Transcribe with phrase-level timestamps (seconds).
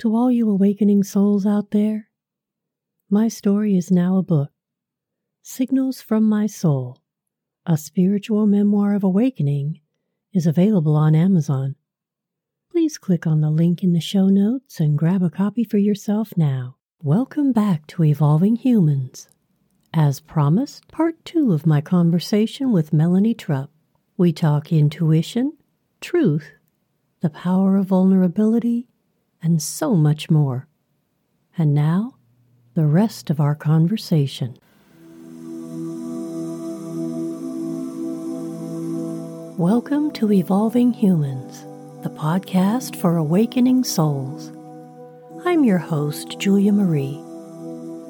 [0.00, 2.10] To all you awakening souls out there,
[3.08, 4.50] my story is now a book
[5.40, 6.98] Signals from My Soul,
[7.64, 9.80] a spiritual memoir of awakening,
[10.34, 11.76] is available on Amazon.
[12.70, 16.36] Please click on the link in the show notes and grab a copy for yourself
[16.36, 16.76] now.
[17.02, 19.30] Welcome back to Evolving Humans.
[19.94, 23.70] As promised, part two of my conversation with Melanie Trupp.
[24.18, 25.56] We talk intuition,
[26.02, 26.50] truth,
[27.22, 28.88] the power of vulnerability,
[29.42, 30.66] and so much more.
[31.56, 32.16] And now,
[32.74, 34.58] the rest of our conversation.
[39.58, 41.62] Welcome to Evolving Humans,
[42.02, 44.52] the podcast for awakening souls.
[45.46, 47.22] I'm your host, Julia Marie.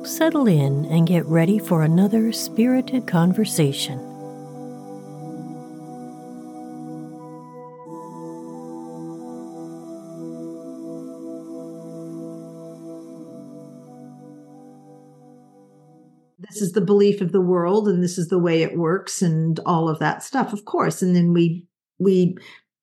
[0.05, 4.16] Settle in and get ready for another spirited conversation.
[16.57, 19.61] This is the belief of the world and this is the way it works and
[19.67, 21.03] all of that stuff of course.
[21.03, 21.67] And then we
[21.99, 22.37] we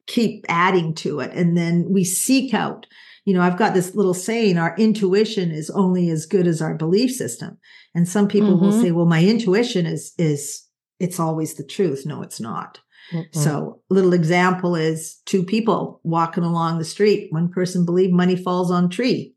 [0.05, 2.85] keep adding to it and then we seek out
[3.23, 6.75] you know i've got this little saying our intuition is only as good as our
[6.75, 7.57] belief system.
[7.95, 8.65] And some people mm-hmm.
[8.65, 10.67] will say well my intuition is is
[10.99, 12.05] it's always the truth.
[12.05, 12.79] No it's not.
[13.11, 13.37] Mm-hmm.
[13.37, 17.27] so little example is two people walking along the street.
[17.31, 19.32] One person believed money falls on tree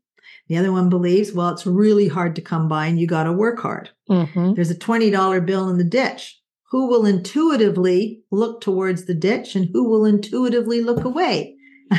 [0.47, 3.33] the other one believes, well, it's really hard to come by and you got to
[3.33, 3.89] work hard.
[4.09, 4.53] Mm-hmm.
[4.53, 6.39] There's a $20 bill in the ditch.
[6.71, 11.55] Who will intuitively look towards the ditch and who will intuitively look away?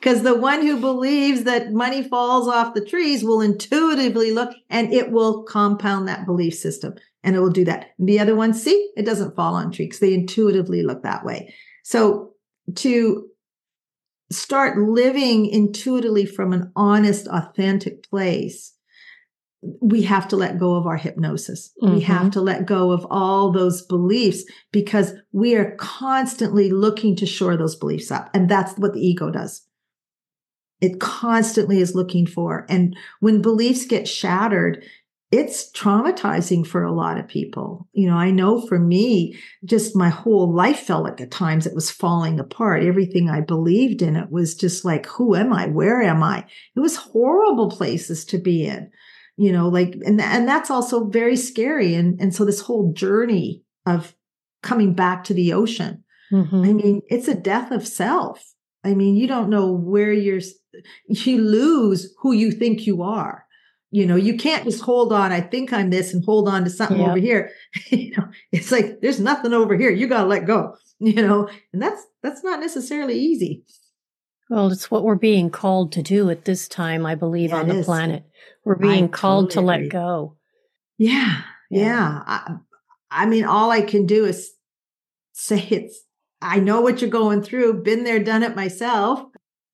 [0.00, 4.92] Because the one who believes that money falls off the trees will intuitively look and
[4.92, 7.90] it will compound that belief system and it will do that.
[7.98, 9.98] And the other one, see, it doesn't fall on trees.
[9.98, 11.54] They intuitively look that way.
[11.84, 12.32] So
[12.76, 13.28] to
[14.30, 18.74] start living intuitively from an honest, authentic place,
[19.80, 21.72] we have to let go of our hypnosis.
[21.82, 21.94] Mm-hmm.
[21.94, 27.26] We have to let go of all those beliefs because we are constantly looking to
[27.26, 28.30] shore those beliefs up.
[28.34, 29.62] And that's what the ego does.
[30.80, 32.64] It constantly is looking for.
[32.68, 34.84] And when beliefs get shattered,
[35.30, 37.86] it's traumatizing for a lot of people.
[37.92, 41.74] You know, I know for me, just my whole life felt like at times it
[41.74, 42.82] was falling apart.
[42.82, 45.66] Everything I believed in it was just like, who am I?
[45.66, 46.46] Where am I?
[46.74, 48.90] It was horrible places to be in,
[49.36, 51.94] you know, like, and, and that's also very scary.
[51.94, 54.14] And, and so this whole journey of
[54.62, 56.56] coming back to the ocean, mm-hmm.
[56.56, 58.42] I mean, it's a death of self.
[58.82, 60.40] I mean, you don't know where you're,
[61.08, 63.44] you lose who you think you are
[63.90, 66.70] you know you can't just hold on i think i'm this and hold on to
[66.70, 67.50] something over here.
[67.90, 69.90] You know it's like there's nothing over here.
[69.90, 71.48] You got to let go you know?
[71.72, 73.64] And that's that's not necessarily easy.
[74.50, 77.68] Well it's what we're being called to do at this time i believe yeah, on
[77.68, 77.86] the is.
[77.86, 78.24] planet.
[78.64, 79.84] We're being I called totally to agree.
[79.84, 80.36] let go.
[80.98, 82.22] yeah yeah, yeah.
[82.26, 82.56] I,
[83.10, 84.50] I mean all i can do is
[85.32, 86.00] say it's
[86.42, 87.82] i know what you're going through.
[87.82, 89.22] Been there done it myself.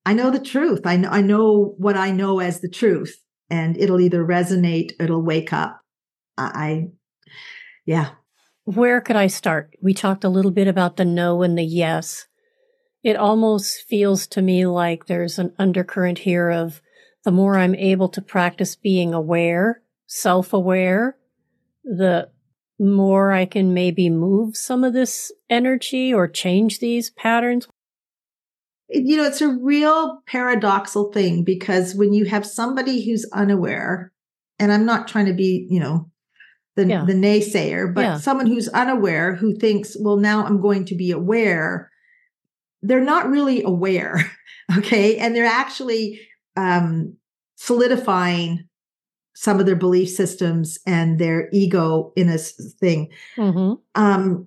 [0.06, 0.82] I know the truth.
[0.84, 5.22] I know i know what i know as the truth and it'll either resonate, it'll
[5.22, 5.80] wake up.
[6.36, 6.88] I,
[7.86, 8.10] yeah.
[8.64, 9.74] Where could I start?
[9.82, 12.26] We talked a little bit about the no and the yes.
[13.02, 16.80] It almost feels to me like there's an undercurrent here of
[17.24, 21.16] the more I'm able to practice being aware, self aware,
[21.84, 22.30] the
[22.78, 27.68] more I can maybe move some of this energy or change these patterns
[28.94, 34.12] you know, it's a real paradoxical thing because when you have somebody who's unaware,
[34.58, 36.10] and I'm not trying to be, you know,
[36.76, 37.04] the, yeah.
[37.04, 38.18] the naysayer, but yeah.
[38.18, 41.90] someone who's unaware who thinks, well, now I'm going to be aware,
[42.82, 44.20] they're not really aware.
[44.78, 45.18] Okay.
[45.18, 46.22] And they're actually
[46.56, 47.18] um,
[47.56, 48.66] solidifying
[49.34, 53.10] some of their belief systems and their ego in a thing.
[53.36, 53.74] Mm-hmm.
[53.94, 54.46] Um,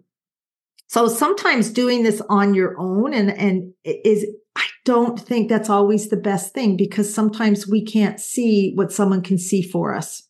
[0.87, 4.25] so sometimes doing this on your own and, and is,
[4.55, 9.21] I don't think that's always the best thing because sometimes we can't see what someone
[9.21, 10.23] can see for us.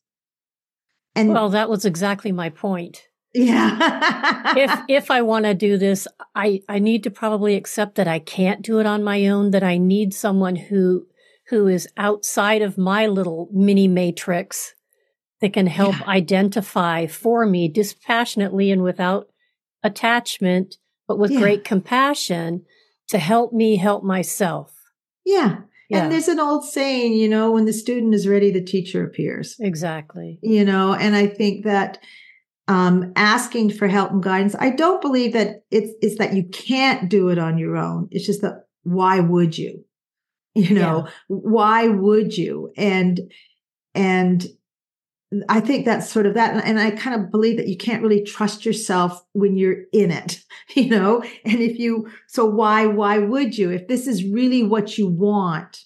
[1.16, 3.04] And well, that was exactly my point.
[3.34, 4.54] Yeah.
[4.58, 8.20] if if I want to do this, I I need to probably accept that I
[8.20, 11.06] can't do it on my own, that I need someone who
[11.50, 14.74] who is outside of my little mini matrix
[15.42, 16.08] that can help yeah.
[16.08, 19.28] identify for me dispassionately and without
[19.84, 20.78] attachment,
[21.08, 21.40] but with yeah.
[21.40, 22.66] great compassion
[23.08, 24.74] to help me help myself.
[25.26, 25.60] Yeah.
[25.90, 26.04] yeah.
[26.04, 29.56] And there's an old saying, you know, when the student is ready, the teacher appears.
[29.60, 30.40] Exactly.
[30.42, 32.00] You know, and I think that
[32.68, 37.10] um, asking for help and guidance, I don't believe that it's, it's that you can't
[37.10, 38.10] do it on your own.
[38.12, 39.86] It's just that why would you?
[40.54, 41.12] You know, yeah.
[41.28, 42.74] why would you?
[42.76, 43.32] And,
[43.94, 44.46] and
[45.50, 46.64] I think that's sort of that.
[46.64, 50.42] And I kind of believe that you can't really trust yourself when you're in it,
[50.76, 51.22] you know?
[51.44, 53.70] And if you, so why, why would you?
[53.72, 55.84] If this is really what you want,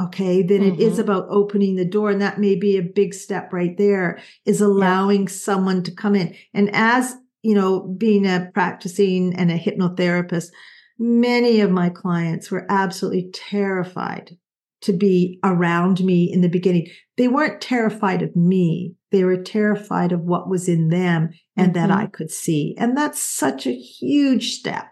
[0.00, 0.74] okay, then mm-hmm.
[0.74, 1.02] it is mm-hmm.
[1.02, 2.10] about opening the door.
[2.10, 5.28] And that may be a big step right there is allowing yeah.
[5.28, 6.34] someone to come in.
[6.52, 10.50] And as, you know, being a practicing and a hypnotherapist,
[10.98, 14.36] many of my clients were absolutely terrified
[14.82, 16.88] to be around me in the beginning.
[17.16, 18.94] They weren't terrified of me.
[19.10, 21.88] They were terrified of what was in them and mm-hmm.
[21.88, 22.74] that I could see.
[22.78, 24.86] And that's such a huge step.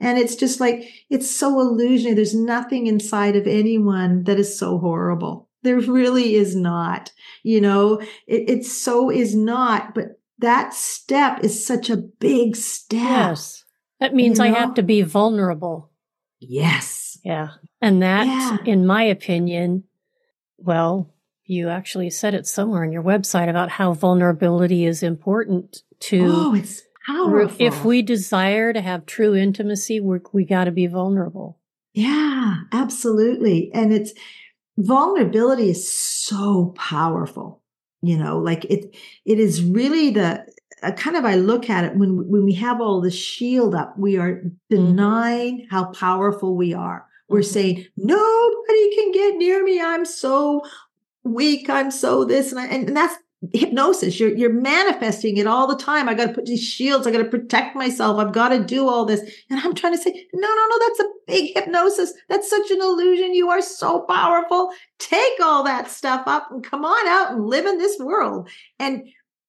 [0.00, 2.14] And it's just like, it's so illusionary.
[2.14, 5.48] There's nothing inside of anyone that is so horrible.
[5.62, 7.10] There really is not,
[7.42, 13.00] you know, it, it so is not, but that step is such a big step.
[13.00, 13.64] Yes.
[13.98, 14.54] That means you know?
[14.54, 15.90] I have to be vulnerable.
[16.38, 17.18] Yes.
[17.24, 17.48] Yeah.
[17.80, 18.58] And that, yeah.
[18.64, 19.84] in my opinion,
[20.58, 21.14] well,
[21.44, 26.26] you actually said it somewhere on your website about how vulnerability is important to.
[26.26, 27.56] Oh, it's powerful.
[27.64, 31.58] If we desire to have true intimacy, we're, we got to be vulnerable.
[31.94, 33.70] Yeah, absolutely.
[33.72, 34.12] And it's
[34.76, 37.62] vulnerability is so powerful.
[38.02, 40.44] You know, like it, it is really the,
[40.82, 43.98] uh, kind of I look at it when when we have all the shield up,
[43.98, 44.48] we are mm-hmm.
[44.70, 47.07] denying how powerful we are.
[47.28, 49.80] We're saying nobody can get near me.
[49.80, 50.62] I'm so
[51.24, 51.68] weak.
[51.68, 53.16] I'm so this and I, and, and that's
[53.52, 54.18] hypnosis.
[54.18, 56.08] You're you're manifesting it all the time.
[56.08, 57.06] I got to put these shields.
[57.06, 58.18] I got to protect myself.
[58.18, 59.20] I've got to do all this.
[59.48, 60.78] And I'm trying to say, no, no, no.
[60.80, 62.12] That's a big hypnosis.
[62.28, 63.34] That's such an illusion.
[63.34, 64.72] You are so powerful.
[64.98, 68.48] Take all that stuff up and come on out and live in this world.
[68.78, 69.06] And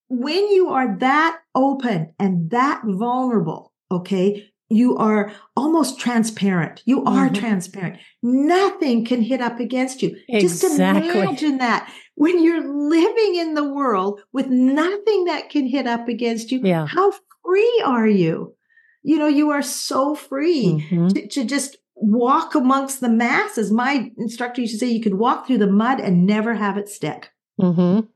[0.10, 6.82] when you are that open and that vulnerable, okay, you are almost transparent.
[6.86, 7.36] You are mm-hmm.
[7.36, 8.00] transparent.
[8.22, 10.16] Nothing can hit up against you.
[10.28, 10.42] Exactly.
[10.42, 16.08] Just imagine that when you're living in the world with nothing that can hit up
[16.08, 16.62] against you.
[16.64, 16.86] Yeah.
[16.86, 17.14] How
[17.44, 18.56] free are you?
[19.02, 21.08] You know, you are so free mm-hmm.
[21.10, 23.72] to, to just walk amongst the masses.
[23.72, 26.90] My instructor used to say you could walk through the mud and never have it
[26.90, 27.32] stick.
[27.60, 28.08] Mm-hmm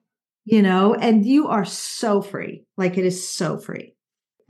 [0.46, 2.66] you know, and you are so free.
[2.78, 3.96] Like it is so free.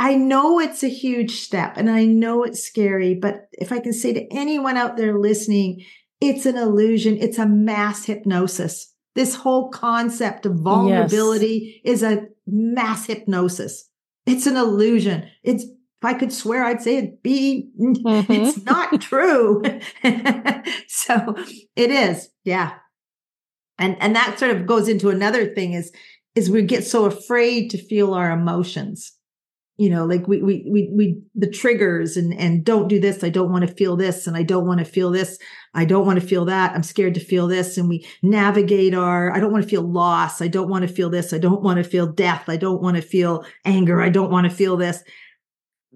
[0.04, 3.94] I know it's a huge step and I know it's scary, but if I can
[3.94, 5.86] say to anyone out there listening,
[6.20, 7.18] it's an illusion.
[7.22, 8.94] It's a mass hypnosis.
[9.16, 12.02] This whole concept of vulnerability yes.
[12.02, 13.90] is a mass hypnosis.
[14.26, 15.30] It's an illusion.
[15.42, 18.30] It's, if I could swear, I'd say it'd be, mm-hmm.
[18.30, 19.64] it's not true.
[20.88, 21.36] so
[21.78, 22.28] it is.
[22.44, 22.74] Yeah
[23.80, 25.92] and and that sort of goes into another thing is
[26.36, 29.14] is we get so afraid to feel our emotions
[29.78, 33.30] you know like we we we, we the triggers and and don't do this i
[33.30, 35.40] don't want to feel this and i don't want to feel this
[35.74, 39.32] i don't want to feel that i'm scared to feel this and we navigate our
[39.32, 41.78] i don't want to feel loss i don't want to feel this i don't want
[41.78, 45.04] to feel death i don't want to feel anger i don't want to feel this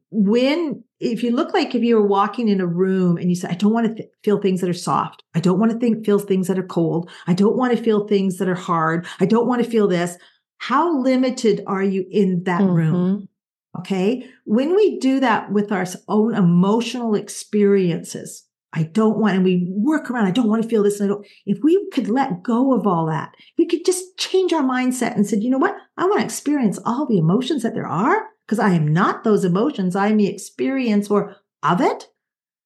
[0.09, 3.49] when if you look like if you were walking in a room and you say,
[3.49, 5.23] I don't want to th- feel things that are soft.
[5.35, 7.11] I don't want to think, feel things that are cold.
[7.27, 9.05] I don't want to feel things that are hard.
[9.19, 10.17] I don't want to feel this.
[10.57, 12.73] How limited are you in that mm-hmm.
[12.73, 13.29] room?
[13.79, 14.27] Okay.
[14.45, 18.43] When we do that with our own emotional experiences,
[18.73, 20.99] I don't want, and we work around, I don't want to feel this.
[20.99, 24.51] And I don't, if we could let go of all that, we could just change
[24.53, 25.75] our mindset and said, you know what?
[25.97, 29.45] I want to experience all the emotions that there are because I am not those
[29.45, 29.95] emotions.
[29.95, 32.07] I am the experience or of it.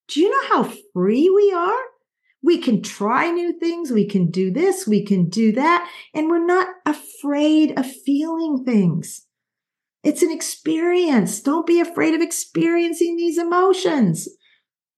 [0.08, 1.80] Do you know how free we are?
[2.44, 3.92] We can try new things.
[3.92, 4.88] We can do this.
[4.88, 5.90] We can do that.
[6.14, 9.28] And we're not afraid of feeling things.
[10.04, 11.40] It's an experience.
[11.42, 14.28] Don't be afraid of experiencing these emotions.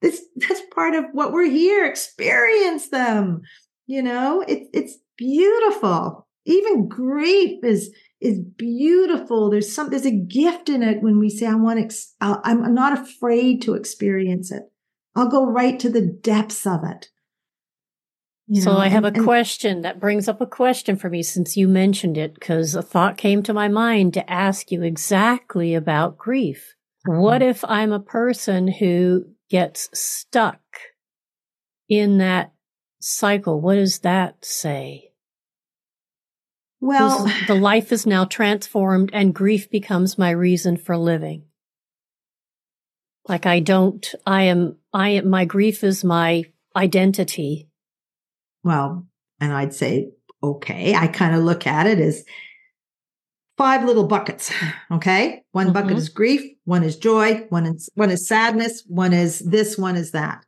[0.01, 1.86] This, that's part of what we're here.
[1.86, 3.41] Experience them.
[3.86, 6.27] You know, it, it's beautiful.
[6.45, 9.50] Even grief is, is beautiful.
[9.50, 12.98] There's some, there's a gift in it when we say, I want to, I'm not
[12.98, 14.63] afraid to experience it.
[15.15, 17.10] I'll go right to the depths of it.
[18.47, 21.23] You so know, I have and, a question that brings up a question for me
[21.23, 25.75] since you mentioned it, because a thought came to my mind to ask you exactly
[25.75, 26.75] about grief.
[27.05, 27.50] What mm-hmm.
[27.50, 30.62] if I'm a person who gets stuck
[31.88, 32.53] in that
[33.00, 33.62] cycle?
[33.62, 35.12] What does that say?
[36.79, 41.45] Well, the life is now transformed and grief becomes my reason for living.
[43.25, 46.43] Like I don't, I am, I am, my grief is my
[46.75, 47.69] identity.
[48.63, 49.05] Well,
[49.39, 50.10] and I'd say,
[50.41, 52.24] okay, I kind of look at it as
[53.58, 54.51] five little buckets.
[54.91, 55.43] Okay.
[55.53, 55.74] One mm-hmm.
[55.74, 56.41] bucket is grief.
[56.65, 57.46] One is joy.
[57.50, 58.84] One is, one is sadness.
[58.88, 59.77] One is this.
[59.77, 60.43] One is that.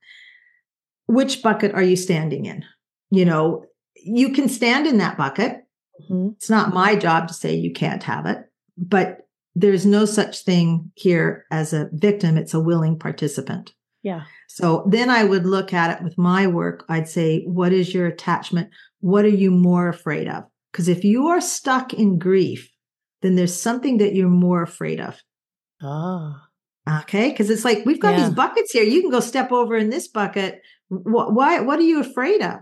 [1.08, 2.64] which bucket are you standing in?
[3.12, 5.64] You know, you can stand in that bucket.
[6.04, 6.30] Mm-hmm.
[6.36, 8.40] It's not my job to say you can't have it,
[8.78, 12.38] but there's no such thing here as a victim.
[12.38, 13.74] It's a willing participant.
[14.06, 14.26] Yeah.
[14.48, 16.86] So then I would look at it with my work.
[16.88, 18.70] I'd say, what is your attachment?
[19.00, 20.44] What are you more afraid of?
[20.72, 22.72] Because if you are stuck in grief,
[23.24, 25.20] then there's something that you're more afraid of.
[25.82, 26.40] Ah.
[27.02, 27.32] Okay.
[27.32, 28.26] Because it's like, we've got yeah.
[28.26, 28.84] these buckets here.
[28.84, 30.62] You can go step over in this bucket.
[30.90, 32.60] What, why, what are you afraid of?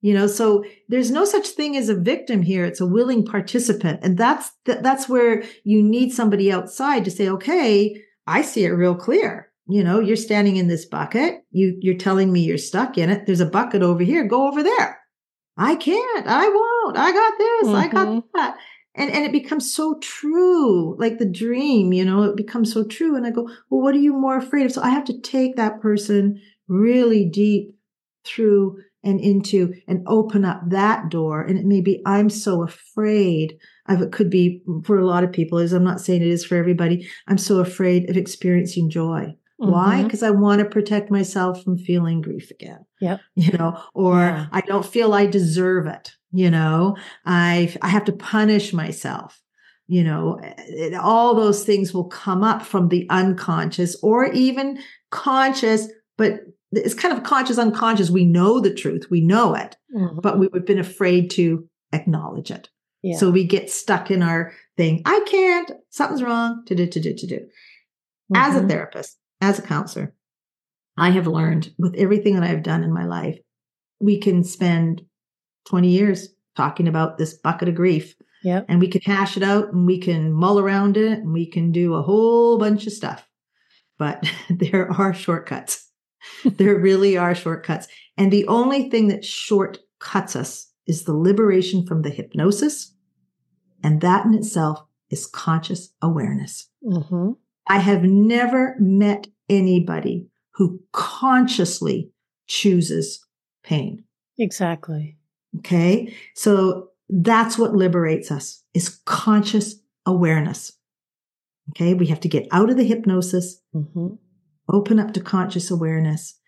[0.00, 2.64] You know, so there's no such thing as a victim here.
[2.64, 4.00] It's a willing participant.
[4.02, 8.96] And that's, that's where you need somebody outside to say, okay, I see it real
[8.96, 11.42] clear you know, you're standing in this bucket.
[11.50, 13.26] You, you're telling me you're stuck in it.
[13.26, 14.26] There's a bucket over here.
[14.26, 15.00] Go over there.
[15.56, 16.26] I can't.
[16.26, 16.98] I won't.
[16.98, 17.66] I got this.
[17.68, 17.76] Mm-hmm.
[17.76, 18.26] I got mm-hmm.
[18.34, 18.56] that.
[18.96, 23.16] And, and it becomes so true, like the dream, you know, it becomes so true.
[23.16, 24.72] And I go, well, what are you more afraid of?
[24.72, 27.74] So I have to take that person really deep
[28.24, 31.42] through and into and open up that door.
[31.42, 35.32] And it may be, I'm so afraid of it could be for a lot of
[35.32, 37.08] people, as I'm not saying it is for everybody.
[37.26, 39.34] I'm so afraid of experiencing joy.
[39.64, 39.72] Mm-hmm.
[39.72, 40.02] Why?
[40.02, 42.84] Because I want to protect myself from feeling grief again.
[43.00, 43.20] Yep.
[43.34, 44.46] You know, or yeah.
[44.52, 46.12] I don't feel I deserve it.
[46.32, 49.40] You know, I I have to punish myself.
[49.86, 54.78] You know, it, all those things will come up from the unconscious or even
[55.10, 56.40] conscious, but
[56.72, 58.10] it's kind of conscious unconscious.
[58.10, 60.20] We know the truth, we know it, mm-hmm.
[60.20, 62.68] but we've been afraid to acknowledge it.
[63.02, 63.18] Yeah.
[63.18, 65.02] So we get stuck in our thing.
[65.04, 65.70] I can't.
[65.90, 66.64] Something's wrong.
[66.66, 67.36] To do to do to do.
[67.36, 68.36] Mm-hmm.
[68.36, 68.68] As a mm-hmm.
[68.68, 70.14] therapist, as a counselor,
[70.96, 73.38] I have learned with everything that I've done in my life,
[74.00, 75.02] we can spend
[75.66, 78.14] 20 years talking about this bucket of grief.
[78.42, 78.66] Yep.
[78.68, 81.72] And we can hash it out and we can mull around it and we can
[81.72, 83.26] do a whole bunch of stuff.
[83.98, 85.90] But there are shortcuts.
[86.44, 87.86] there really are shortcuts.
[88.16, 92.94] And the only thing that shortcuts us is the liberation from the hypnosis.
[93.82, 96.68] And that in itself is conscious awareness.
[96.84, 97.32] Mm-hmm.
[97.66, 102.10] I have never met anybody who consciously
[102.46, 103.24] chooses
[103.62, 104.04] pain.
[104.38, 105.16] Exactly.
[105.58, 106.14] Okay.
[106.34, 110.72] So that's what liberates us is conscious awareness.
[111.70, 111.94] Okay.
[111.94, 114.14] We have to get out of the hypnosis, mm-hmm.
[114.72, 116.38] open up to conscious awareness.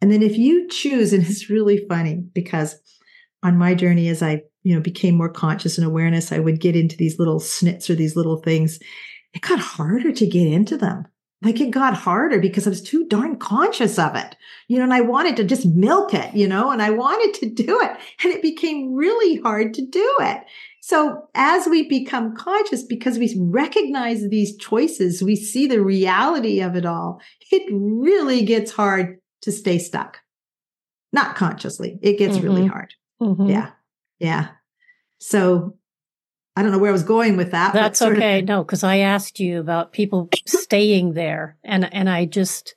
[0.00, 2.76] And then if you choose, and it's really funny because
[3.42, 6.76] on my journey, as I, you know, became more conscious and awareness, I would get
[6.76, 8.78] into these little snits or these little things
[9.34, 11.06] it got harder to get into them.
[11.42, 14.36] Like it got harder because I was too darn conscious of it,
[14.68, 17.50] you know, and I wanted to just milk it, you know, and I wanted to
[17.50, 17.96] do it.
[18.22, 20.42] And it became really hard to do it.
[20.80, 26.76] So as we become conscious, because we recognize these choices, we see the reality of
[26.76, 27.20] it all,
[27.50, 30.18] it really gets hard to stay stuck.
[31.12, 31.98] Not consciously.
[32.02, 32.46] It gets mm-hmm.
[32.46, 32.94] really hard.
[33.20, 33.48] Mm-hmm.
[33.48, 33.70] Yeah.
[34.18, 34.48] Yeah.
[35.18, 35.76] So
[36.54, 37.72] I don't know where I was going with that.
[37.72, 38.40] That's okay.
[38.40, 42.74] Of- no, because I asked you about people staying there, and and I just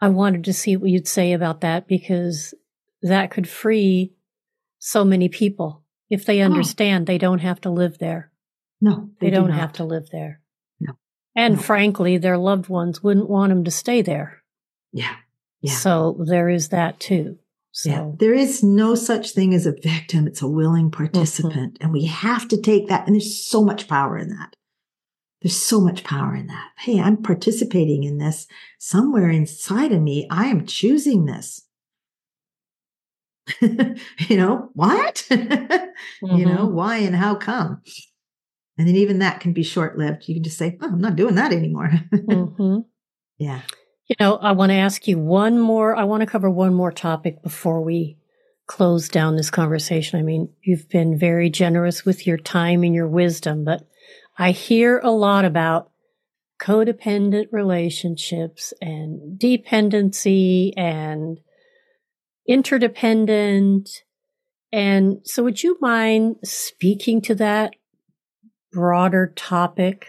[0.00, 2.54] I wanted to see what you'd say about that because
[3.02, 4.12] that could free
[4.78, 6.44] so many people if they oh.
[6.44, 7.12] understand oh.
[7.12, 8.30] they don't have to live there.
[8.80, 10.40] No, they, they don't do have to live there.
[10.78, 10.94] No,
[11.34, 11.60] and no.
[11.60, 14.42] frankly, their loved ones wouldn't want them to stay there.
[14.92, 15.16] Yeah,
[15.62, 15.72] yeah.
[15.72, 17.38] So there is that too.
[17.76, 17.90] So.
[17.90, 20.28] Yeah, there is no such thing as a victim.
[20.28, 21.74] It's a willing participant.
[21.74, 21.82] Mm-hmm.
[21.82, 23.04] And we have to take that.
[23.06, 24.54] And there's so much power in that.
[25.42, 26.70] There's so much power in that.
[26.78, 28.46] Hey, I'm participating in this.
[28.78, 31.62] Somewhere inside of me, I am choosing this.
[33.60, 35.26] you know, what?
[35.28, 35.80] mm-hmm.
[36.36, 36.74] You know, mm-hmm.
[36.74, 37.82] why and how come?
[38.78, 40.28] And then even that can be short lived.
[40.28, 41.90] You can just say, oh, I'm not doing that anymore.
[42.12, 42.78] mm-hmm.
[43.38, 43.62] Yeah.
[44.06, 46.92] You know, I want to ask you one more, I want to cover one more
[46.92, 48.18] topic before we
[48.66, 50.18] close down this conversation.
[50.18, 53.86] I mean, you've been very generous with your time and your wisdom, but
[54.38, 55.90] I hear a lot about
[56.60, 61.40] codependent relationships and dependency and
[62.46, 63.88] interdependent.
[64.70, 67.74] And so would you mind speaking to that
[68.72, 70.08] broader topic?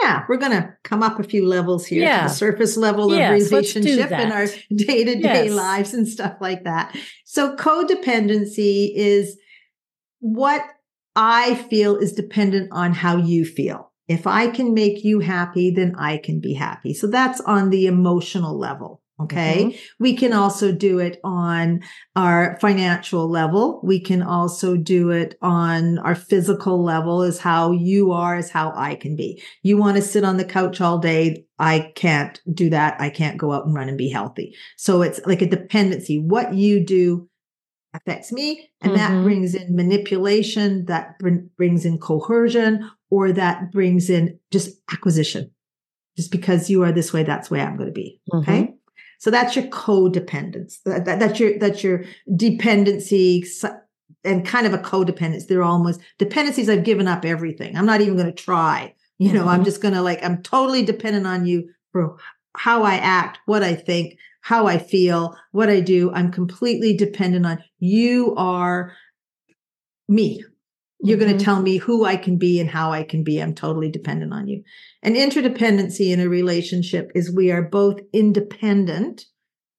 [0.00, 2.22] Yeah, we're going to come up a few levels here yeah.
[2.22, 6.64] to the surface level of relationship in our day to day lives and stuff like
[6.64, 6.96] that.
[7.24, 9.38] So codependency is
[10.20, 10.62] what
[11.14, 13.92] I feel is dependent on how you feel.
[14.08, 16.94] If I can make you happy, then I can be happy.
[16.94, 19.01] So that's on the emotional level.
[19.24, 19.64] Okay.
[19.64, 19.78] Mm-hmm.
[20.00, 21.80] We can also do it on
[22.16, 23.80] our financial level.
[23.84, 28.72] We can also do it on our physical level is how you are, is how
[28.74, 29.42] I can be.
[29.62, 31.44] You want to sit on the couch all day.
[31.58, 33.00] I can't do that.
[33.00, 34.54] I can't go out and run and be healthy.
[34.76, 36.18] So it's like a dependency.
[36.18, 37.28] What you do
[37.94, 38.70] affects me.
[38.80, 39.14] And mm-hmm.
[39.14, 45.50] that brings in manipulation, that br- brings in coercion, or that brings in just acquisition.
[46.16, 48.20] Just because you are this way, that's the way I'm going to be.
[48.32, 48.71] Mm-hmm.
[49.22, 50.82] So that's your codependence.
[50.84, 52.02] That, that, that's your, that's your
[52.34, 53.44] dependency
[54.24, 55.46] and kind of a codependence.
[55.46, 56.68] They're almost dependencies.
[56.68, 57.76] I've given up everything.
[57.76, 58.92] I'm not even going to try.
[59.18, 59.50] You know, mm-hmm.
[59.50, 62.16] I'm just going to like, I'm totally dependent on you for
[62.56, 66.10] how I act, what I think, how I feel, what I do.
[66.12, 68.92] I'm completely dependent on you are
[70.08, 70.42] me.
[71.02, 71.26] You're mm-hmm.
[71.26, 73.40] going to tell me who I can be and how I can be.
[73.40, 74.62] I'm totally dependent on you.
[75.02, 79.24] And interdependency in a relationship is we are both independent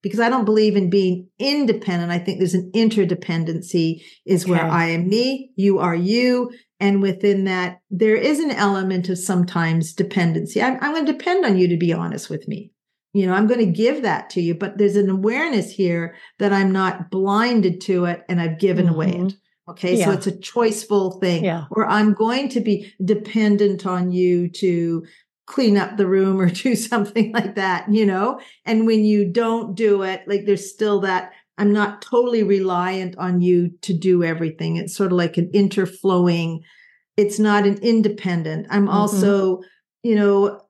[0.01, 2.11] because I don't believe in being independent.
[2.11, 4.51] I think there's an interdependency is okay.
[4.51, 6.51] where I am me, you are you.
[6.81, 10.61] And within that, there is an element of sometimes dependency.
[10.61, 12.73] I'm, I'm going to depend on you to be honest with me
[13.13, 16.51] you know, I'm going to give that to you, but there's an awareness here that
[16.51, 18.95] I'm not blinded to it and I've given mm-hmm.
[18.95, 19.33] away it.
[19.69, 19.95] Okay.
[19.97, 20.05] Yeah.
[20.05, 21.65] So it's a choiceful thing yeah.
[21.71, 25.05] or I'm going to be dependent on you to
[25.45, 28.39] clean up the room or do something like that, you know?
[28.65, 33.41] And when you don't do it, like there's still that I'm not totally reliant on
[33.41, 34.77] you to do everything.
[34.77, 36.59] It's sort of like an interflowing.
[37.15, 38.67] It's not an independent.
[38.69, 38.95] I'm mm-hmm.
[38.95, 39.61] also,
[40.01, 40.61] you know,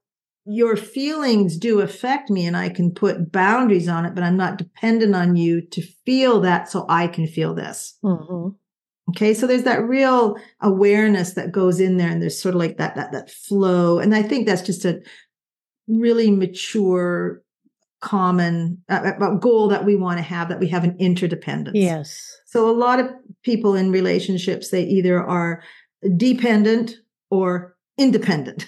[0.45, 4.57] your feelings do affect me and I can put boundaries on it, but I'm not
[4.57, 7.97] dependent on you to feel that so I can feel this.
[8.03, 8.49] Mm-hmm.
[9.09, 9.33] Okay.
[9.33, 12.95] So there's that real awareness that goes in there and there's sort of like that,
[12.95, 13.99] that, that flow.
[13.99, 15.01] And I think that's just a
[15.87, 17.41] really mature,
[18.01, 21.77] common uh, uh goal that we want to have, that we have an interdependence.
[21.77, 22.37] Yes.
[22.45, 23.09] So a lot of
[23.43, 25.63] people in relationships, they either are
[26.17, 26.95] dependent
[27.29, 28.67] or independent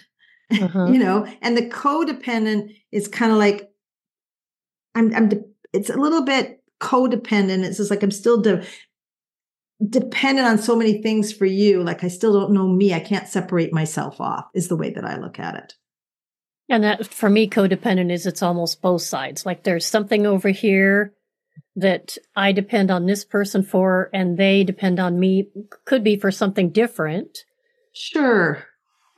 [0.52, 0.86] uh-huh.
[0.92, 3.70] you know, and the codependent is kind of like,
[4.94, 7.64] I'm, I'm, de- it's a little bit codependent.
[7.64, 8.66] It's just like, I'm still de-
[9.90, 11.84] dependent on so many things for you.
[11.84, 12.94] Like I still don't know me.
[12.94, 15.74] I can't separate myself off is the way that I look at it.
[16.70, 19.46] And that for me, codependent is it's almost both sides.
[19.46, 21.14] Like there's something over here
[21.76, 25.50] that I depend on this person for, and they depend on me.
[25.86, 27.40] Could be for something different.
[27.94, 28.66] Sure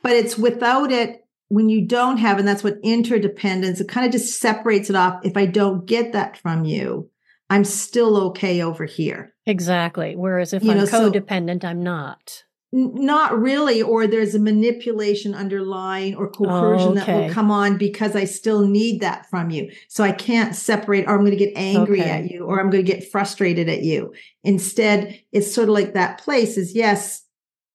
[0.08, 4.12] but it's without it when you don't have, and that's what interdependence, it kind of
[4.12, 5.19] just separates it off.
[5.25, 7.10] If I don't get that from you,
[7.49, 9.33] I'm still okay over here.
[9.45, 10.15] Exactly.
[10.15, 12.43] Whereas if you I'm know, codependent, so, I'm not.
[12.73, 17.05] not really, or there's a manipulation underlying or coercion oh, okay.
[17.05, 19.71] that will come on because I still need that from you.
[19.88, 22.10] So I can't separate, or I'm going to get angry okay.
[22.10, 24.13] at you, or I'm going to get frustrated at you.
[24.43, 27.23] Instead, it's sort of like that place is yes,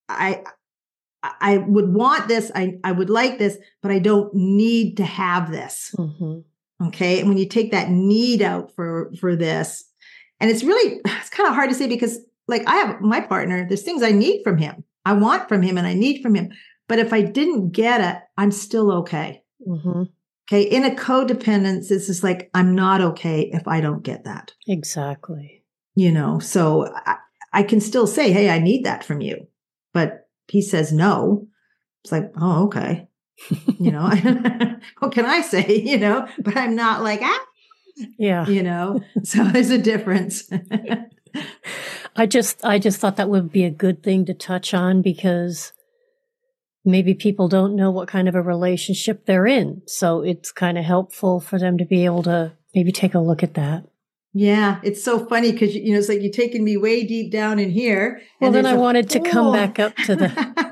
[0.09, 0.43] I
[1.23, 2.51] I would want this.
[2.55, 5.95] I, I would like this, but I don't need to have this.
[5.97, 6.41] Mm-hmm.
[6.89, 7.21] Okay.
[7.21, 9.85] And when you take that need out for, for this,
[10.41, 12.19] and it's really, it's kind of hard to say because
[12.49, 14.85] like I have my partner, there's things I need from him.
[15.05, 16.53] I want from him and I need from him.
[16.89, 19.43] But if I didn't get it, I'm still okay.
[19.67, 20.03] Mm-hmm.
[20.51, 20.63] Okay.
[20.63, 24.53] In a codependence, it's just like, I'm not okay if I don't get that.
[24.67, 25.65] Exactly.
[25.95, 27.17] You know, so I,
[27.53, 29.47] I can still say, Hey, I need that from you.
[29.93, 31.47] But he says no.
[32.03, 33.09] It's like, oh, okay.
[33.79, 34.09] You know,
[34.99, 35.81] what can I say?
[35.85, 37.47] You know, but I'm not like, ah,
[38.19, 40.51] yeah, you know, so there's a difference.
[42.15, 45.73] I just, I just thought that would be a good thing to touch on because
[46.85, 49.83] maybe people don't know what kind of a relationship they're in.
[49.87, 53.43] So it's kind of helpful for them to be able to maybe take a look
[53.43, 53.87] at that.
[54.35, 57.59] Yeah, it's so funny because you know it's like you're taking me way deep down
[57.59, 58.23] in here.
[58.41, 60.72] Well, then I wanted to come back up to the.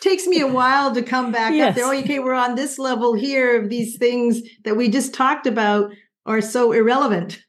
[0.00, 1.70] Takes me a while to come back yes.
[1.70, 1.86] up there.
[1.86, 5.90] Oh, okay, we're on this level here of these things that we just talked about
[6.26, 7.40] are so irrelevant,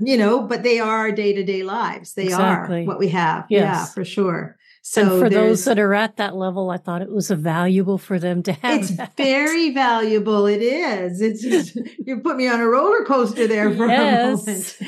[0.00, 2.14] you know, but they are our day to day lives.
[2.14, 2.82] They exactly.
[2.82, 3.46] are what we have.
[3.48, 3.62] Yes.
[3.62, 4.58] Yeah, for sure.
[4.82, 8.18] So and for those that are at that level, I thought it was valuable for
[8.18, 8.80] them to have.
[8.80, 9.16] It's that.
[9.18, 10.46] very valuable.
[10.46, 11.20] It is.
[11.20, 14.46] It's just, you put me on a roller coaster there for yes.
[14.46, 14.78] a moment.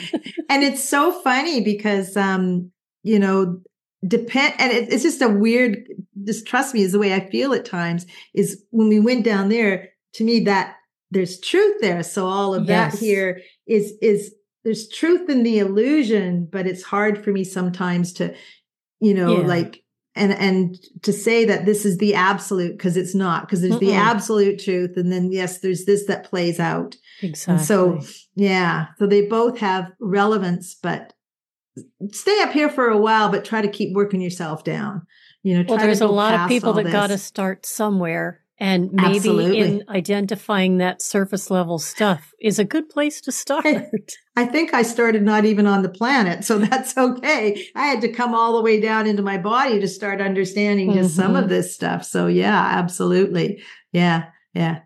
[0.48, 2.70] and it's so funny because, um,
[3.03, 3.61] you know,
[4.06, 5.86] depend, and it, it's just a weird,
[6.24, 9.48] just trust me is the way I feel at times is when we went down
[9.48, 10.76] there, to me, that
[11.10, 12.02] there's truth there.
[12.02, 12.92] So all of yes.
[12.92, 14.34] that here is, is,
[14.64, 18.34] there's truth in the illusion, but it's hard for me sometimes to,
[19.00, 19.46] you know, yeah.
[19.46, 19.82] like
[20.14, 23.80] and and to say that this is the absolute because it's not because there's Mm-mm.
[23.80, 28.00] the absolute truth and then yes there's this that plays out exactly and so
[28.34, 31.12] yeah so they both have relevance but
[32.12, 35.07] stay up here for a while but try to keep working yourself down
[35.43, 39.16] you know well there's a lot of people that got to start somewhere and maybe
[39.16, 39.59] Absolutely.
[39.59, 43.64] in identifying that surface level stuff is a good place to start.
[44.37, 47.66] I think I started not even on the planet, so that's okay.
[47.75, 51.12] I had to come all the way down into my body to start understanding just
[51.12, 51.23] mm-hmm.
[51.23, 51.55] some of mm-hmm.
[51.55, 52.05] this stuff.
[52.05, 53.62] So yeah, absolutely.
[53.93, 54.27] Yeah.
[54.53, 54.81] Yeah.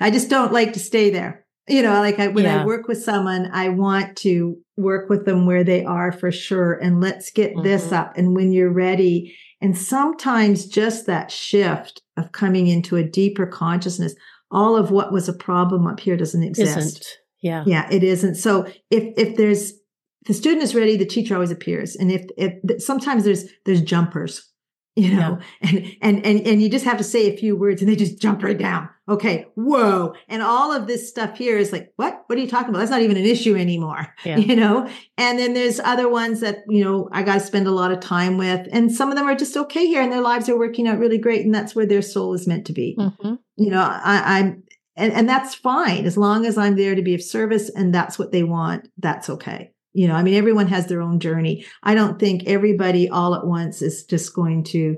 [0.00, 1.43] I just don't like to stay there.
[1.68, 2.62] You know, like I, when yeah.
[2.62, 6.74] I work with someone, I want to work with them where they are for sure.
[6.74, 7.62] And let's get mm-hmm.
[7.62, 8.16] this up.
[8.16, 14.14] And when you're ready, and sometimes just that shift of coming into a deeper consciousness,
[14.50, 16.76] all of what was a problem up here doesn't exist.
[16.76, 17.06] Isn't.
[17.40, 17.64] Yeah.
[17.66, 18.34] Yeah, it isn't.
[18.34, 19.78] So if if there's if
[20.26, 21.96] the student is ready, the teacher always appears.
[21.96, 24.50] And if if sometimes there's there's jumpers
[24.96, 25.68] you know, yeah.
[25.70, 28.20] and, and, and, and you just have to say a few words and they just
[28.20, 28.88] jump right down.
[29.06, 29.46] Okay.
[29.54, 30.14] Whoa.
[30.28, 32.78] And all of this stuff here is like, what, what are you talking about?
[32.78, 34.36] That's not even an issue anymore, yeah.
[34.38, 34.88] you know?
[35.18, 38.00] And then there's other ones that, you know, I got to spend a lot of
[38.00, 38.66] time with.
[38.72, 41.18] And some of them are just okay here and their lives are working out really
[41.18, 41.44] great.
[41.44, 42.96] And that's where their soul is meant to be.
[42.98, 43.34] Mm-hmm.
[43.56, 44.62] You know, I, I'm,
[44.96, 48.18] and, and that's fine as long as I'm there to be of service and that's
[48.18, 48.88] what they want.
[48.98, 53.08] That's okay you know i mean everyone has their own journey i don't think everybody
[53.08, 54.96] all at once is just going to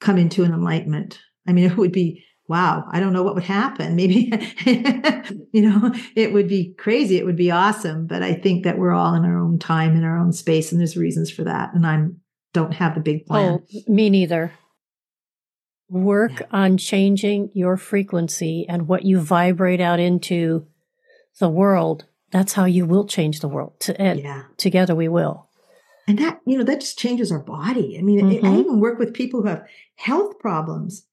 [0.00, 3.44] come into an enlightenment i mean it would be wow i don't know what would
[3.44, 4.32] happen maybe
[5.52, 8.92] you know it would be crazy it would be awesome but i think that we're
[8.92, 11.86] all in our own time in our own space and there's reasons for that and
[11.86, 12.20] i'm
[12.52, 14.52] don't have the big plan oh me neither
[15.88, 16.46] work yeah.
[16.52, 20.66] on changing your frequency and what you vibrate out into
[21.38, 23.78] the world that's how you will change the world.
[23.80, 24.44] To, yeah.
[24.56, 25.48] Together we will.
[26.08, 27.96] And that, you know, that just changes our body.
[27.96, 28.46] I mean, mm-hmm.
[28.46, 31.06] I even work with people who have health problems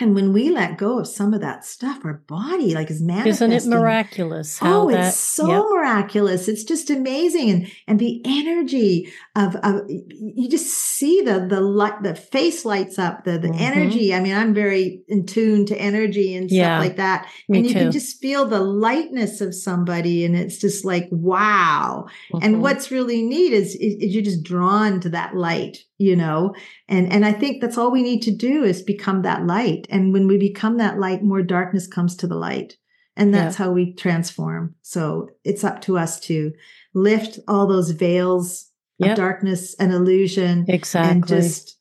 [0.00, 3.52] and when we let go of some of that stuff, our body like is manifesting.
[3.52, 4.58] Isn't it miraculous?
[4.60, 5.64] oh, that, it's so yep.
[5.70, 6.48] miraculous.
[6.48, 7.50] It's just amazing.
[7.50, 12.98] And, and the energy of, of, you just see the, the light, the face lights
[12.98, 13.60] up, the, the mm-hmm.
[13.60, 14.12] energy.
[14.12, 17.28] I mean, I'm very in tune to energy and stuff yeah, like that.
[17.48, 17.78] and you too.
[17.78, 20.24] can just feel the lightness of somebody.
[20.24, 22.06] And it's just like, wow.
[22.32, 22.44] Mm-hmm.
[22.44, 26.54] And what's really neat is, is, is you're just drawn to that light you know?
[26.88, 29.86] And and i think that's all we need to do is become that light.
[29.90, 32.76] And when we become that light more darkness comes to the light.
[33.16, 33.66] And that's yeah.
[33.66, 34.74] how we transform.
[34.82, 36.52] So it's up to us to
[36.94, 39.12] lift all those veils yep.
[39.12, 41.12] of darkness and illusion exactly.
[41.12, 41.78] and just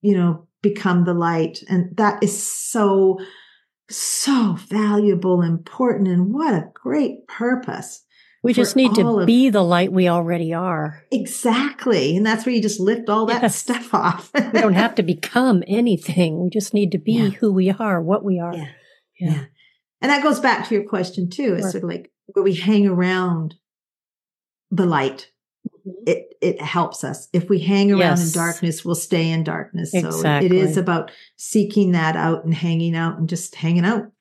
[0.00, 1.62] you know become the light.
[1.68, 3.18] And that is so
[3.90, 8.05] so valuable important and what a great purpose
[8.46, 11.02] we just need to of, be the light we already are.
[11.10, 12.16] Exactly.
[12.16, 13.56] And that's where you just lift all that yes.
[13.56, 14.30] stuff off.
[14.52, 16.42] we don't have to become anything.
[16.42, 17.28] We just need to be yeah.
[17.30, 18.54] who we are, what we are.
[18.54, 18.68] Yeah.
[19.18, 19.32] yeah.
[19.32, 19.44] yeah.
[20.00, 21.54] And that goes back to your question too.
[21.54, 21.70] It's sure.
[21.72, 23.56] sort of like where we hang around
[24.70, 25.30] the light.
[25.68, 25.90] Mm-hmm.
[26.06, 27.28] It it helps us.
[27.32, 28.26] If we hang around yes.
[28.28, 29.90] in darkness, we'll stay in darkness.
[29.92, 34.12] So it is about seeking that out and hanging out and just hanging out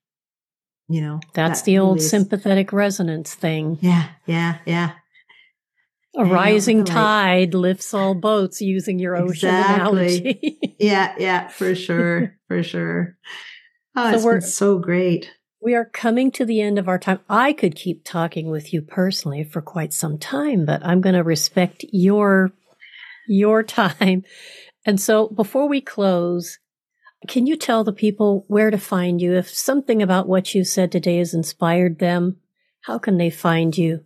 [0.87, 3.77] you know that's that the old sympathetic resonance thing.
[3.81, 4.93] Yeah yeah yeah.
[6.17, 10.17] A rising tide lifts all boats using your ocean exactly.
[10.19, 10.59] analogy.
[10.79, 13.17] Yeah yeah for sure for sure.
[13.95, 15.31] Oh so it's we're, so great.
[15.61, 17.19] we are coming to the end of our time.
[17.29, 21.23] I could keep talking with you personally for quite some time but i'm going to
[21.23, 22.51] respect your
[23.27, 24.23] your time.
[24.85, 26.59] And so before we close
[27.27, 29.33] can you tell the people where to find you?
[29.33, 32.37] If something about what you said today has inspired them,
[32.81, 34.03] how can they find you?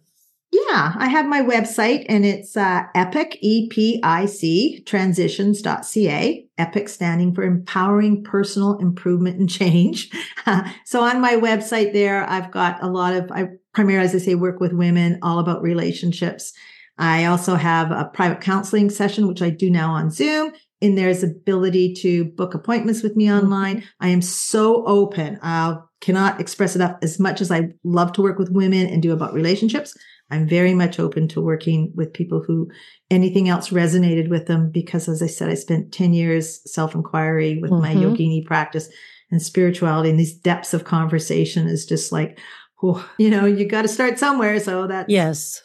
[0.51, 8.23] Yeah, I have my website and it's uh, EPIC, E-P-I-C, transitions.ca, EPIC standing for Empowering
[8.23, 10.09] Personal Improvement and Change.
[10.85, 14.35] so on my website there, I've got a lot of, I primarily, as I say,
[14.35, 16.53] work with women all about relationships.
[16.99, 21.23] I also have a private counseling session, which I do now on Zoom And there's
[21.23, 23.45] ability to book appointments with me mm-hmm.
[23.45, 23.83] online.
[24.01, 25.39] I am so open.
[25.41, 29.01] I cannot express it up as much as I love to work with women and
[29.01, 29.97] do about relationships.
[30.29, 32.69] I'm very much open to working with people who
[33.09, 37.71] anything else resonated with them because as I said, I spent 10 years self-inquiry with
[37.71, 37.81] mm-hmm.
[37.81, 38.89] my yogini practice
[39.31, 42.39] and spirituality and these depths of conversation is just like,
[42.83, 44.59] oh, you know, you got to start somewhere.
[44.59, 45.61] So that Yes.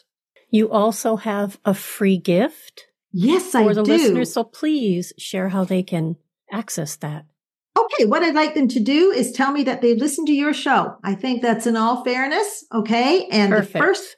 [0.55, 3.91] You also have a free gift Yes, I for the do.
[3.91, 4.33] listeners.
[4.33, 6.15] So please share how they can
[6.53, 7.25] access that.
[7.77, 10.55] Okay, what I'd like them to do is tell me that they listened to your
[10.55, 10.97] show.
[11.03, 12.65] I think that's in all fairness.
[12.73, 13.27] Okay.
[13.33, 13.73] And Perfect.
[13.73, 14.17] the first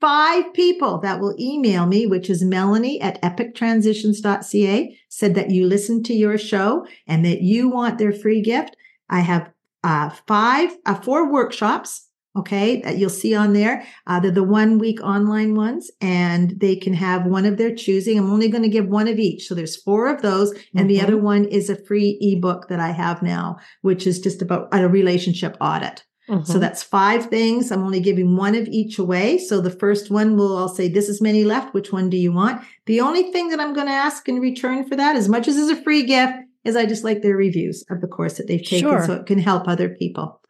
[0.00, 6.04] five people that will email me, which is Melanie at epictransitions.ca, said that you listened
[6.06, 8.76] to your show and that you want their free gift.
[9.08, 9.52] I have
[9.84, 12.08] uh, five, uh, four workshops.
[12.36, 13.84] Okay, that you'll see on there.
[14.06, 18.18] Uh, they're the one week online ones, and they can have one of their choosing.
[18.18, 19.48] I'm only going to give one of each.
[19.48, 20.86] So there's four of those, and mm-hmm.
[20.86, 24.68] the other one is a free ebook that I have now, which is just about
[24.72, 26.04] a relationship audit.
[26.28, 26.44] Mm-hmm.
[26.44, 27.72] So that's five things.
[27.72, 29.36] I'm only giving one of each away.
[29.36, 31.74] So the first one will, I'll say, this is many left.
[31.74, 32.62] Which one do you want?
[32.86, 35.56] The only thing that I'm going to ask in return for that, as much as
[35.56, 38.62] is a free gift, is I just like their reviews of the course that they've
[38.62, 39.04] taken sure.
[39.04, 40.40] so it can help other people.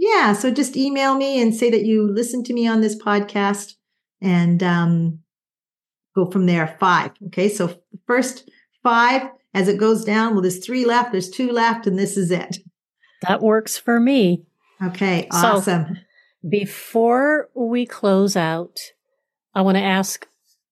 [0.00, 0.32] Yeah.
[0.32, 3.74] So just email me and say that you listen to me on this podcast
[4.22, 5.18] and um,
[6.14, 6.76] go from there.
[6.80, 7.10] Five.
[7.26, 7.50] Okay.
[7.50, 8.48] So first
[8.82, 12.30] five, as it goes down, well, there's three left, there's two left, and this is
[12.30, 12.56] it.
[13.28, 14.44] That works for me.
[14.82, 15.28] Okay.
[15.30, 15.86] Awesome.
[15.94, 16.00] So
[16.48, 18.78] before we close out,
[19.54, 20.26] I want to ask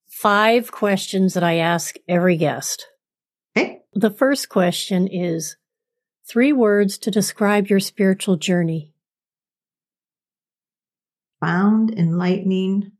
[0.06, 2.86] five questions that I ask every guest.
[3.92, 5.56] The first question is
[6.24, 8.94] three words to describe your spiritual journey.
[11.40, 12.92] Found, enlightening,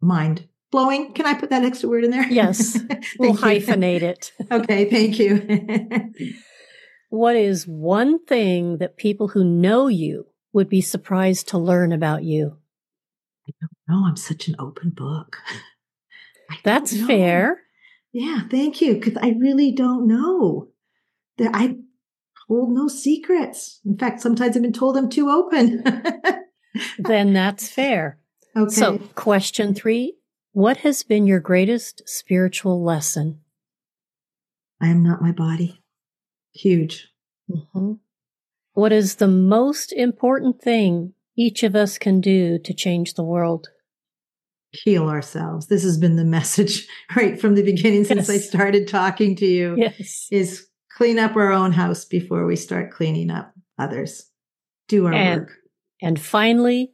[0.00, 1.12] mind blowing.
[1.12, 2.26] Can I put that extra word in there?
[2.28, 2.76] Yes.
[3.18, 4.32] we'll hyphenate it.
[4.50, 4.90] okay.
[4.90, 6.10] Thank you.
[7.10, 12.24] what is one thing that people who know you would be surprised to learn about
[12.24, 12.56] you?
[13.48, 14.08] I don't know.
[14.08, 15.36] I'm such an open book.
[16.64, 17.60] That's fair.
[18.12, 18.94] Yeah, thank you.
[18.94, 20.70] Because I really don't know.
[21.38, 21.76] That I
[22.48, 23.80] hold no secrets.
[23.84, 25.84] In fact, sometimes I've been told I'm too open.
[26.98, 28.18] then that's fair.
[28.56, 28.74] Okay.
[28.74, 30.14] So, question three
[30.52, 33.40] What has been your greatest spiritual lesson?
[34.80, 35.82] I am not my body.
[36.52, 37.08] Huge.
[37.50, 37.92] Mm-hmm.
[38.74, 43.68] What is the most important thing each of us can do to change the world?
[44.76, 45.66] heal ourselves.
[45.66, 48.30] This has been the message right from the beginning since yes.
[48.30, 49.76] I started talking to you.
[49.76, 50.28] Yes.
[50.30, 54.30] Is clean up our own house before we start cleaning up others.
[54.88, 55.52] Do our and, work.
[56.00, 56.92] And finally,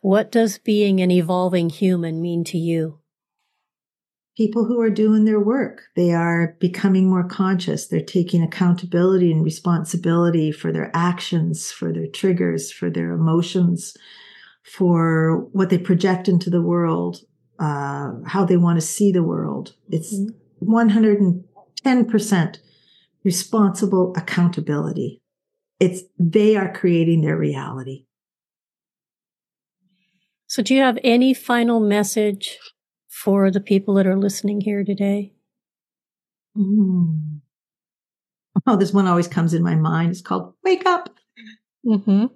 [0.00, 2.98] what does being an evolving human mean to you?
[4.36, 7.86] People who are doing their work, they are becoming more conscious.
[7.86, 13.94] They're taking accountability and responsibility for their actions, for their triggers, for their emotions,
[14.64, 17.18] for what they project into the world,
[17.58, 19.74] uh, how they want to see the world.
[19.90, 20.72] It's mm-hmm.
[20.72, 22.58] 110%
[23.24, 25.22] responsible accountability.
[25.80, 28.06] It's they are creating their reality.
[30.46, 32.58] So, do you have any final message
[33.08, 35.32] for the people that are listening here today?
[36.56, 37.40] Mm.
[38.66, 40.10] Oh, this one always comes in my mind.
[40.10, 41.08] It's called Wake Up.
[41.86, 42.26] Mm-hmm.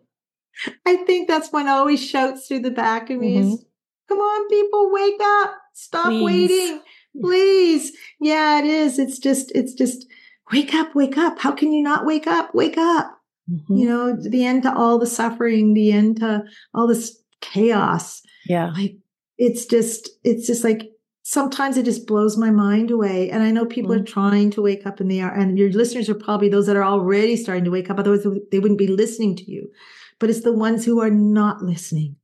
[0.87, 3.53] I think that's one always shouts through the back of me mm-hmm.
[3.53, 3.65] is,
[4.09, 5.55] come on, people, wake up.
[5.75, 6.25] Stop Please.
[6.25, 6.81] waiting.
[7.21, 7.93] Please.
[8.21, 8.99] Yeah, it is.
[8.99, 10.07] It's just, it's just
[10.53, 11.39] wake up, wake up.
[11.39, 12.55] How can you not wake up?
[12.55, 13.19] Wake up.
[13.51, 13.77] Mm-hmm.
[13.77, 18.23] You know, the end to all the suffering, the end to all this chaos.
[18.47, 18.73] Yeah.
[18.73, 18.97] Like
[19.39, 20.91] it's just, it's just like
[21.23, 23.31] sometimes it just blows my mind away.
[23.31, 24.03] And I know people mm-hmm.
[24.03, 26.77] are trying to wake up and they are, and your listeners are probably those that
[26.77, 27.99] are already starting to wake up.
[27.99, 29.71] Otherwise they wouldn't be listening to you
[30.19, 32.17] but it's the ones who are not listening.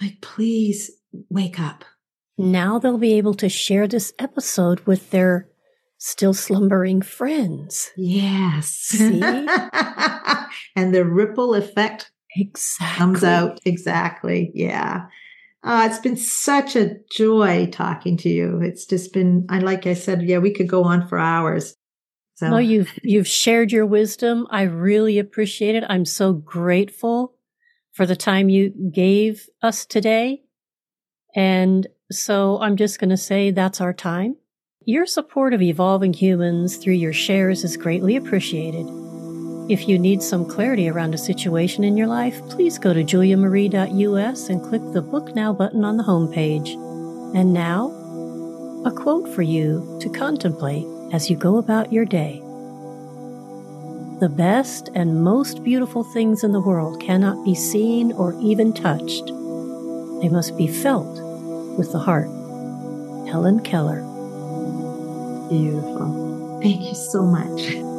[0.00, 0.90] Like, please
[1.28, 1.84] wake up.
[2.38, 5.48] Now they'll be able to share this episode with their
[6.00, 7.90] still slumbering friends.
[7.94, 8.96] Yes.
[9.00, 12.98] and the ripple effect exactly.
[12.98, 13.60] comes out.
[13.66, 14.50] Exactly.
[14.54, 15.06] Yeah.
[15.62, 18.60] Uh, it's been such a joy talking to you.
[18.62, 21.76] It's just been, I like I said, yeah, we could go on for hours.
[22.36, 24.46] So no, you've you've shared your wisdom.
[24.50, 25.84] I really appreciate it.
[25.86, 27.34] I'm so grateful
[27.92, 30.44] for the time you gave us today.
[31.36, 34.36] And so I'm just going to say that's our time.
[34.86, 38.86] Your support of evolving humans through your shares is greatly appreciated.
[39.68, 44.48] If you need some clarity around a situation in your life, please go to juliamarie.us
[44.48, 46.72] and click the Book Now button on the homepage.
[47.36, 47.90] And now,
[48.86, 52.38] a quote for you to contemplate as you go about your day.
[54.20, 59.26] The best and most beautiful things in the world cannot be seen or even touched.
[60.22, 61.20] They must be felt
[61.76, 62.28] with the heart.
[63.28, 64.09] Helen Keller.
[65.50, 66.60] Beautiful.
[66.62, 67.89] Thank you so much.